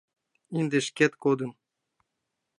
Ынде 0.57 0.77
шкет 0.87 1.13
кодым. 1.23 1.51